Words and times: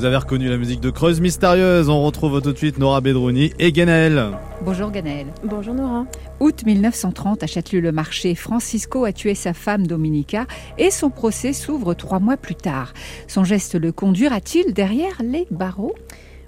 Vous 0.00 0.06
avez 0.06 0.16
reconnu 0.16 0.48
la 0.48 0.56
musique 0.56 0.80
de 0.80 0.88
Creuse 0.88 1.20
Mystérieuse. 1.20 1.90
On 1.90 2.02
retrouve 2.02 2.40
tout 2.40 2.52
de 2.52 2.56
suite 2.56 2.78
Nora 2.78 3.02
Bedrouni 3.02 3.52
et 3.58 3.70
Guénaël. 3.70 4.30
Bonjour 4.62 4.90
Guénaël. 4.90 5.26
Bonjour 5.44 5.74
Nora. 5.74 6.06
Août 6.40 6.62
1930, 6.64 7.42
à 7.42 7.46
Châtelus-le-Marché, 7.46 8.34
Francisco 8.34 9.04
a 9.04 9.12
tué 9.12 9.34
sa 9.34 9.52
femme 9.52 9.86
Dominica 9.86 10.46
et 10.78 10.90
son 10.90 11.10
procès 11.10 11.52
s'ouvre 11.52 11.92
trois 11.92 12.18
mois 12.18 12.38
plus 12.38 12.54
tard. 12.54 12.94
Son 13.28 13.44
geste 13.44 13.74
le 13.74 13.92
conduira-t-il 13.92 14.72
derrière 14.72 15.20
les 15.22 15.46
barreaux? 15.50 15.94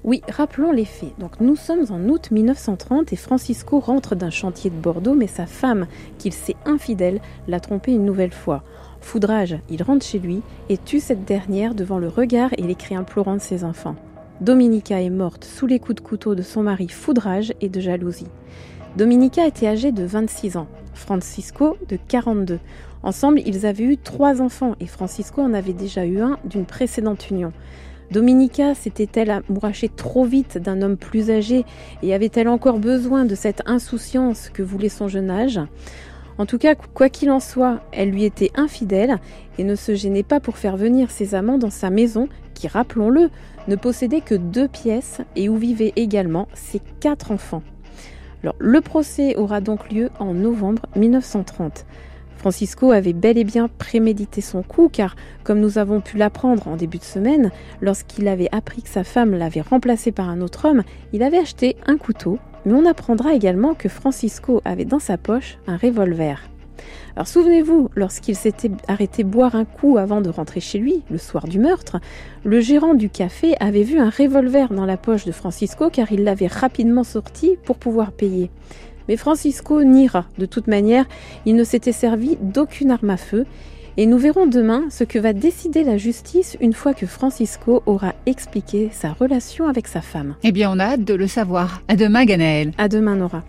Oui, 0.03 0.23
rappelons 0.29 0.73
les 0.73 0.87
faits. 0.87 1.13
Donc 1.19 1.33
nous 1.41 1.55
sommes 1.55 1.85
en 1.91 2.09
août 2.09 2.31
1930 2.31 3.13
et 3.13 3.17
Francisco 3.17 3.81
rentre 3.81 4.15
d'un 4.15 4.31
chantier 4.31 4.71
de 4.71 4.77
Bordeaux, 4.77 5.15
mais 5.15 5.27
sa 5.27 5.45
femme, 5.45 5.87
qu'il 6.17 6.33
sait 6.33 6.57
infidèle, 6.65 7.21
l'a 7.49 7.61
trompé 7.61 7.93
une 7.93 8.07
nouvelle 8.07 8.33
fois. 8.33 8.65
Foudrage, 9.03 9.59
il 9.69 9.83
rentre 9.83 10.07
chez 10.07 10.19
lui 10.19 10.41
et 10.69 10.79
tue 10.79 11.01
cette 11.01 11.25
dernière 11.25 11.75
devant 11.75 11.99
le 11.99 12.09
regard 12.09 12.51
et 12.57 12.63
les 12.63 12.75
cris 12.75 12.95
implorants 12.95 13.37
de 13.37 13.41
ses 13.41 13.65
enfants. 13.65 13.97
Dominica 14.41 15.03
est 15.03 15.11
morte 15.11 15.45
sous 15.45 15.67
les 15.67 15.79
coups 15.79 15.97
de 15.97 16.01
couteau 16.01 16.35
de 16.35 16.43
son 16.43 16.63
mari 16.63 16.89
Foudrage 16.89 17.53
et 17.61 17.69
de 17.69 17.81
jalousie. 17.81 18.29
Dominica 18.97 19.47
était 19.47 19.67
âgée 19.67 19.93
de 19.93 20.05
26 20.05 20.57
ans, 20.57 20.69
Francisco 20.95 21.77
de 21.89 21.99
42. 22.09 22.59
Ensemble, 23.03 23.41
ils 23.45 23.67
avaient 23.67 23.85
eu 23.85 23.99
trois 23.99 24.41
enfants 24.41 24.77
et 24.81 24.87
Francisco 24.87 25.43
en 25.43 25.55
avait 25.55 25.73
déjà 25.73 26.07
eu 26.07 26.21
un 26.21 26.39
d'une 26.45 26.65
précédente 26.65 27.29
union. 27.31 27.53
Dominica 28.11 28.75
s'était-elle 28.75 29.31
amourachée 29.31 29.89
trop 29.89 30.25
vite 30.25 30.59
d'un 30.59 30.83
homme 30.83 30.97
plus 30.97 31.31
âgé 31.31 31.65
et 32.03 32.15
avait-elle 32.15 32.49
encore 32.49 32.79
besoin 32.79 33.25
de 33.25 33.35
cette 33.35 33.63
insouciance 33.67 34.51
que 34.51 34.63
voulait 34.63 34.91
son 34.91 35.09
jeune 35.09 35.31
âge? 35.31 35.61
En 36.39 36.47
tout 36.47 36.59
cas, 36.59 36.75
quoi 36.75 37.09
qu'il 37.09 37.31
en 37.31 37.41
soit, 37.41 37.81
elle 37.93 38.11
lui 38.11 38.25
était 38.25 38.51
infidèle 38.55 39.19
et 39.59 39.65
ne 39.65 39.75
se 39.75 39.95
gênait 39.95 40.23
pas 40.23 40.41
pour 40.41 40.57
faire 40.57 40.77
venir 40.77 41.11
ses 41.11 41.35
amants 41.35 41.59
dans 41.59 41.71
sa 41.71 41.91
maison 41.91 42.29
qui, 42.55 42.69
rappelons-le, 42.69 43.31
ne 43.69 43.77
possédait 43.77 44.21
que 44.21 44.35
deux 44.35 44.69
pièces 44.69 45.21
et 45.37 45.49
où 45.49 45.57
vivaient 45.57 45.93
également 45.97 46.49
ses 46.55 46.81
quatre 47.01 47.31
enfants. 47.31 47.63
Alors, 48.43 48.57
le 48.59 48.81
procès 48.81 49.37
aura 49.37 49.61
donc 49.61 49.91
lieu 49.93 50.11
en 50.19 50.35
novembre 50.35 50.83
1930. 50.97 51.87
Francisco 52.37 52.91
avait 52.91 53.13
bel 53.13 53.39
et 53.39 53.45
bien 53.45 53.69
prémédité 53.69 54.41
son 54.41 54.65
coup 54.65 54.89
car, 54.93 55.15
comme 55.45 55.61
nous 55.61 55.79
avons 55.79 56.01
pu 56.01 56.17
l'apprendre 56.17 56.67
en 56.67 56.75
début 56.75 56.99
de 56.99 57.05
semaine, 57.05 57.53
lorsqu'il 57.81 58.27
avait 58.27 58.49
appris 58.51 58.83
que 58.83 58.89
sa 58.89 59.05
femme 59.05 59.33
l'avait 59.33 59.61
remplacé 59.61 60.11
par 60.11 60.29
un 60.29 60.41
autre 60.41 60.69
homme, 60.69 60.83
il 61.13 61.23
avait 61.23 61.39
acheté 61.39 61.77
un 61.87 61.97
couteau, 61.97 62.41
mais 62.65 62.75
on 62.75 62.87
apprendra 62.87 63.35
également 63.35 63.75
que 63.75 63.89
Francisco 63.89 64.61
avait 64.65 64.85
dans 64.85 64.99
sa 64.99 65.19
poche 65.19 65.59
un 65.67 65.77
revolver. 65.77 66.49
Alors 67.15 67.29
souvenez-vous, 67.29 67.91
lorsqu'il 67.95 68.37
s'était 68.37 68.71
arrêté 68.89 69.23
boire 69.23 69.55
un 69.55 69.67
coup 69.67 69.99
avant 69.99 70.23
de 70.23 70.31
rentrer 70.31 70.61
chez 70.61 70.79
lui, 70.79 71.03
le 71.11 71.19
soir 71.19 71.47
du 71.47 71.59
meurtre, 71.59 71.99
le 72.45 72.61
gérant 72.61 72.95
du 72.95 73.11
café 73.11 73.55
avait 73.61 73.83
vu 73.83 73.99
un 73.99 74.09
revolver 74.09 74.73
dans 74.73 74.87
la 74.87 74.97
poche 74.97 75.27
de 75.27 75.33
Francisco 75.33 75.91
car 75.91 76.11
il 76.11 76.25
l'avait 76.25 76.47
rapidement 76.47 77.05
sorti 77.05 77.59
pour 77.65 77.77
pouvoir 77.77 78.13
payer. 78.13 78.51
Mais 79.09 79.17
Francisco 79.17 79.83
niera. 79.85 80.27
De 80.39 80.47
toute 80.47 80.69
manière, 80.69 81.07
il 81.45 81.57
ne 81.57 81.65
s'était 81.65 81.93
servi 81.93 82.39
d'aucune 82.41 82.91
arme 82.91 83.11
à 83.11 83.17
feu. 83.17 83.45
Et 83.97 84.07
nous 84.07 84.19
verrons 84.19 84.47
demain 84.47 84.85
ce 84.91 85.05
que 85.05 85.19
va 85.19 85.33
décider 85.33 85.85
la 85.85 85.99
justice 85.99 86.57
une 86.61 86.73
fois 86.73 86.95
que 86.95 87.07
Francisco 87.07 87.83
aura 87.87 88.15
expliqué 88.27 88.89
sa 88.91 89.13
relation 89.13 89.69
avec 89.69 89.87
sa 89.87 90.01
femme. 90.01 90.35
Eh 90.43 90.53
bien, 90.53 90.71
on 90.73 90.79
a 90.79 90.85
hâte 90.85 91.05
de 91.05 91.15
le 91.15 91.27
savoir. 91.27 91.83
À 91.89 91.97
demain, 91.97 92.25
Ganaël. 92.25 92.73
À 92.79 92.89
demain, 92.89 93.17
Nora. 93.17 93.43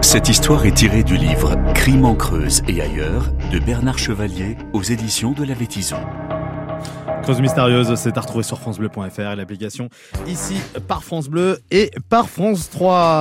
Cette 0.00 0.28
histoire 0.28 0.64
est 0.66 0.76
tirée 0.76 1.02
du 1.02 1.16
livre 1.16 1.56
Crime 1.74 2.04
en 2.04 2.14
Creuse 2.14 2.62
et 2.68 2.80
ailleurs 2.80 3.32
de 3.52 3.58
Bernard 3.58 3.98
Chevalier 3.98 4.56
aux 4.72 4.82
éditions 4.82 5.32
de 5.32 5.42
la 5.42 5.54
Vétison. 5.54 5.96
Creuse 7.22 7.40
mystérieuse, 7.40 7.92
c'est 7.96 8.16
à 8.16 8.20
retrouver 8.20 8.44
sur 8.44 8.60
FranceBleu.fr 8.60 9.32
et 9.32 9.34
l'application 9.34 9.88
ici 10.28 10.54
par 10.86 11.02
France 11.02 11.28
Bleu 11.28 11.58
et 11.72 11.90
par 12.08 12.28
France 12.28 12.70
3. 12.70 13.14